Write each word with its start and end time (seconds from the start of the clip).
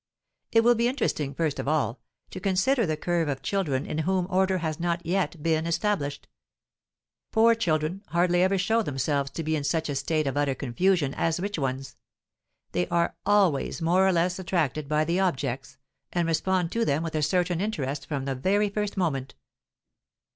It 0.51 0.63
will 0.63 0.73
be 0.73 0.87
interesting, 0.87 1.35
first 1.35 1.59
of 1.59 1.67
all, 1.67 2.01
to 2.31 2.39
consider 2.39 2.87
the 2.87 2.97
curve 2.97 3.27
of 3.27 3.43
children 3.43 3.85
in 3.85 3.99
whom 3.99 4.25
order 4.31 4.57
has 4.57 4.79
not 4.79 5.05
yet 5.05 5.43
been 5.43 5.67
established. 5.67 6.27
Poor 7.31 7.53
children 7.53 8.01
hardly 8.07 8.41
ever 8.41 8.57
show 8.57 8.81
themselves 8.81 9.29
to 9.29 9.43
be 9.43 9.55
in 9.55 9.63
such 9.63 9.89
a 9.89 9.95
state 9.95 10.25
of 10.25 10.35
utter 10.37 10.55
confusion 10.55 11.13
as 11.13 11.39
rich 11.39 11.59
ones; 11.59 11.97
they 12.71 12.87
are 12.87 13.15
always 13.27 13.79
more 13.79 14.07
or 14.07 14.11
less 14.11 14.39
attracted 14.39 14.89
by 14.89 15.03
the 15.05 15.19
objects, 15.19 15.77
and 16.11 16.27
respond 16.27 16.71
to 16.71 16.83
them 16.83 17.03
with 17.03 17.13
a 17.13 17.21
certain 17.21 17.61
interest 17.61 18.07
from 18.07 18.25
the 18.25 18.33
very 18.33 18.69
first 18.69 18.97
moment. 18.97 19.35